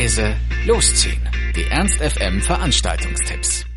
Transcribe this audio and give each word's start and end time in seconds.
leise, 0.00 0.34
losziehen. 0.64 1.20
Die 1.54 1.64
Ernst 1.64 2.00
FM 2.00 2.40
Veranstaltungstipps. 2.40 3.69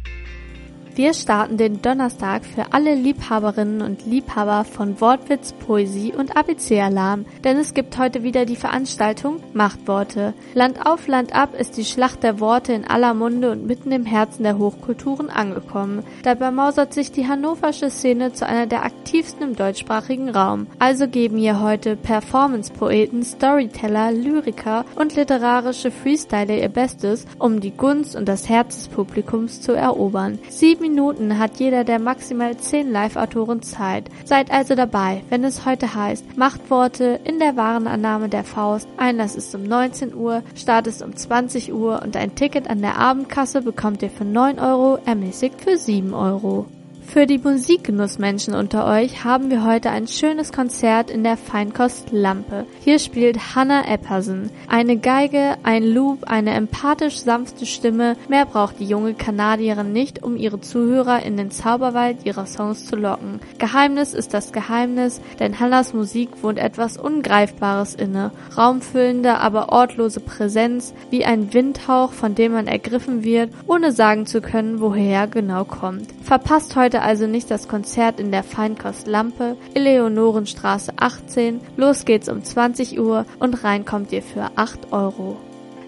Wir 0.96 1.16
starten 1.16 1.58
den 1.58 1.82
Donnerstag 1.82 2.46
für 2.46 2.71
alle 2.71 2.94
Liebhaberinnen 2.94 3.82
und 3.82 4.05
Liebhaber 4.05 4.64
von 4.64 5.02
Wortwitz, 5.02 5.52
Poesie 5.52 6.14
und 6.14 6.38
ABC-Alarm, 6.38 7.26
denn 7.44 7.58
es 7.58 7.73
gibt 7.73 7.98
heute 7.98 8.21
wieder 8.21 8.46
die 8.46 8.55
Veranstaltung 8.55 9.41
Machtworte. 9.54 10.36
Land 10.54 10.86
auf, 10.86 11.08
Land 11.08 11.34
ab 11.34 11.59
ist 11.59 11.77
die 11.77 11.86
Schlacht 11.86 12.21
der 12.21 12.40
Worte 12.40 12.73
in 12.73 12.86
aller 12.86 13.16
Munde 13.16 13.50
und 13.50 13.66
mitten 13.66 13.91
im 13.91 14.05
Herzen 14.05 14.44
der 14.44 14.59
Hochkulturen 14.59 15.32
angekommen. 15.32 16.04
Dabei 16.21 16.52
mausert 16.52 16.94
sich 16.94 17.12
die 17.12 17.28
hannoversche 17.28 17.89
Szene 17.89 18.34
zu 18.34 18.46
einer 18.46 18.67
der 18.67 18.86
aktivsten 18.86 19.41
im 19.41 19.55
deutschsprachigen 19.55 20.30
Raum. 20.30 20.67
Also 20.78 21.08
geben 21.08 21.39
hier 21.39 21.59
heute 21.59 21.95
Performance-Poeten, 21.95 23.23
Storyteller, 23.23 24.12
Lyriker 24.12 24.86
und 24.95 25.16
literarische 25.16 25.89
Freestyler 25.89 26.55
ihr 26.55 26.70
Bestes, 26.70 27.25
um 27.39 27.62
die 27.62 27.72
Gunst 27.72 28.16
und 28.16 28.30
das 28.30 28.48
Herz 28.48 28.75
des 28.75 28.88
Publikums 28.89 29.59
zu 29.59 29.72
erobern. 29.72 30.38
Sieben 30.50 30.83
Minuten 30.84 31.40
hat 31.40 31.62
jeder 31.62 31.86
der 31.86 31.98
maximal 31.98 32.58
zehn 32.58 32.92
Live-Autoren 32.92 33.62
Zeit. 33.62 34.10
Seid 34.26 34.52
also 34.52 34.76
dabei, 34.76 35.23
wenn 35.30 35.46
es 35.46 35.66
heute 35.66 35.96
heißt 35.96 36.38
Machtworte 36.38 37.22
in 37.23 37.40
der 37.40 37.56
Warenannahme 37.56 38.28
der 38.28 38.44
Faust. 38.44 38.90
Einlass 38.98 39.36
ist 39.36 39.56
um 39.56 39.64
19 39.64 40.14
Uhr, 40.14 40.44
Start 40.56 40.88
ist 40.88 41.02
um 41.02 41.16
20 41.16 41.73
Uhr 41.73 42.02
und 42.04 42.18
ein 42.18 42.36
Ticket 42.36 42.70
an 42.70 42.82
der 42.82 42.98
Abendkasse 42.98 43.62
bekommt 43.62 44.04
ihr 44.04 44.09
für 44.09 44.26
9 44.26 44.59
Euro, 44.59 45.00
ermäßigt 45.06 45.62
für 45.62 45.78
7 45.78 46.14
Euro. 46.14 46.66
Für 47.05 47.27
die 47.27 47.38
Musikgenussmenschen 47.38 48.55
unter 48.55 48.88
euch 48.88 49.23
haben 49.23 49.52
wir 49.52 49.63
heute 49.63 49.91
ein 49.91 50.07
schönes 50.07 50.52
Konzert 50.52 51.11
in 51.11 51.23
der 51.23 51.38
Feinkost 51.38 52.11
Lampe. 52.11 52.66
Hier 52.83 52.97
spielt 52.97 53.55
Hannah 53.55 53.88
Eppersen. 53.88 54.50
Eine 54.67 54.97
Geige, 54.97 55.58
ein 55.61 55.83
Loop, 55.83 56.23
eine 56.23 56.55
empathisch 56.55 57.19
sanfte 57.19 57.67
Stimme. 57.67 58.16
Mehr 58.30 58.47
braucht 58.47 58.80
die 58.80 58.86
junge 58.86 59.13
Kanadierin 59.13 59.94
nicht, 59.94 60.23
um 60.23 60.36
ihre 60.36 60.59
Zuhörer 60.59 61.22
in 61.22 61.38
den 61.38 61.52
Zauberwald 61.52 62.25
ihrer 62.25 62.47
Songs 62.47 62.88
zu 62.88 62.95
locken. 62.95 63.39
Geheimnis 63.59 64.16
ist 64.16 64.33
das 64.33 64.52
Geheimnis, 64.52 65.22
denn 65.39 65.59
Hannahs 65.59 65.94
Musik 65.94 66.30
wohnt 66.41 66.58
etwas 66.58 66.97
Ungreifbares 66.97 67.94
inne. 67.94 68.31
Raumfüllende, 68.58 69.38
aber 69.38 69.72
ortlose 69.72 70.19
Präsenz, 70.19 70.95
wie 71.11 71.25
ein 71.25 71.53
Windhauch, 71.53 72.11
von 72.11 72.33
dem 72.33 72.53
man 72.53 72.66
ergriffen 72.66 73.23
wird, 73.23 73.52
ohne 73.67 73.91
sagen 73.91 74.25
zu 74.25 74.41
können, 74.41 74.80
woher 74.80 75.22
er 75.22 75.28
genau 75.28 75.63
kommt. 75.63 76.08
Verpasst 76.23 76.75
heute 76.75 76.92
also 77.02 77.27
nicht 77.27 77.49
das 77.49 77.67
Konzert 77.67 78.19
in 78.19 78.31
der 78.31 78.44
Feinkost 78.44 79.08
Lampe, 79.08 79.58
Eleonorenstraße 79.73 80.94
18. 80.97 81.61
Los 81.77 82.05
geht's 82.05 82.30
um 82.30 82.44
20 82.44 83.00
Uhr 83.00 83.25
und 83.39 83.63
rein 83.63 83.85
kommt 83.85 84.11
ihr 84.11 84.22
für 84.22 84.52
8 84.55 84.91
Euro. 84.91 85.38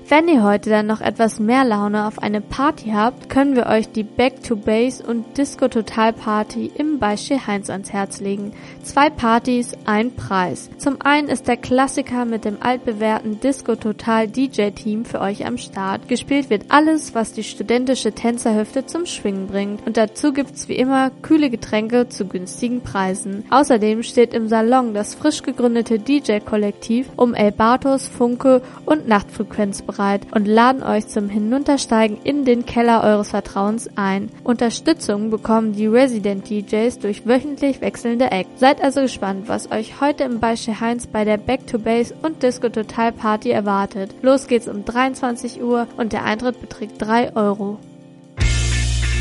Wenn 0.08 0.28
ihr 0.28 0.44
heute 0.44 0.70
dann 0.70 0.86
noch 0.86 1.02
etwas 1.02 1.40
mehr 1.40 1.66
Laune 1.66 2.06
auf 2.06 2.20
eine 2.20 2.40
Party 2.40 2.92
habt, 2.92 3.28
können 3.28 3.56
wir 3.56 3.66
euch 3.66 3.90
die 3.90 4.04
Back 4.04 4.44
to 4.44 4.56
Base 4.56 5.04
und 5.04 5.36
Disco 5.36 5.68
Total 5.68 6.14
Party 6.14 6.72
im 6.76 7.00
Beispiel 7.00 7.40
Heinz 7.48 7.72
ans 7.72 7.92
Herz 7.92 8.22
legen. 8.22 8.52
Zwei 8.84 9.10
Partys, 9.10 9.72
ein 9.86 10.16
Preis. 10.16 10.70
Zum 10.78 11.02
einen 11.02 11.28
ist 11.28 11.48
der 11.48 11.58
Klassiker 11.58 12.26
mit 12.26 12.46
dem 12.46 12.58
altbewährten 12.62 13.40
Disco 13.40 13.76
Total 13.76 14.28
DJ 14.28 14.70
Team 14.76 15.06
für 15.06 15.22
euch 15.22 15.48
am 15.48 15.58
Start. 15.58 16.08
Gespielt 16.08 16.52
wird 16.52 16.66
alles, 16.70 17.16
was 17.16 17.34
die 17.34 17.44
studentische 17.44 18.12
Tänzerhüfte 18.12 18.86
zum 18.86 19.08
Schwingen 19.08 19.48
bringt. 19.48 19.88
Und 19.88 19.98
dazu 19.98 20.34
gibt's 20.34 20.70
wie 20.70 20.76
immer 20.76 21.10
kühle 21.24 21.50
Getränke 21.50 22.10
zu 22.10 22.28
günstigen 22.28 22.82
Preisen. 22.82 23.44
Außerdem 23.50 24.04
steht 24.04 24.36
im 24.36 24.50
Salon 24.50 24.94
das 24.94 25.16
frisch 25.16 25.42
gegründete 25.42 25.98
DJ 25.98 26.42
Kollektiv 26.46 27.10
um 27.16 27.34
El 27.34 27.52
Bartos, 27.52 28.08
Funke 28.08 28.62
und 28.86 29.08
Nachtfrequenz 29.08 29.82
bereit 29.96 30.28
und 30.32 30.46
laden 30.46 30.84
euch 30.84 31.08
zum 31.08 31.30
Hinuntersteigen 31.30 32.18
in 32.24 32.46
den 32.46 32.66
Keller 32.66 33.04
eures 33.04 33.30
Vertrauens 33.30 33.90
ein. 33.96 34.30
Unterstützung 34.44 35.30
bekommen 35.30 35.74
die 35.74 35.88
Resident 35.88 36.50
DJs 36.50 37.00
durch 37.00 37.26
wöchentlich 37.26 37.82
wechselnde 37.82 38.32
Acts. 38.32 38.60
Seid 38.60 38.82
also 38.82 39.02
gespannt, 39.02 39.48
was 39.48 39.72
euch 39.72 40.02
heute 40.02 40.24
im 40.24 40.40
Beispiel 40.40 40.80
Heinz 40.80 41.08
bei 41.08 41.26
der 41.26 41.38
Back 41.38 41.68
to 41.68 41.80
Base 41.80 42.14
und 42.22 42.44
Disco 42.44 42.70
Total 42.70 43.12
Party 43.12 43.52
erwartet. 43.52 44.16
Los 44.22 44.48
geht's 44.48 44.68
um 44.68 44.86
23 44.86 45.62
Uhr 45.62 45.88
und 45.98 46.14
der 46.14 46.24
Eintritt 46.24 46.60
beträgt 46.62 47.02
3 47.02 47.36
Euro. 47.36 47.80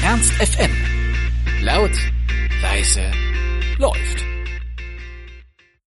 Ernst 0.03 0.33
FM. 0.35 0.71
Laut, 1.63 1.93
leise, 2.61 3.01
läuft. 3.79 4.34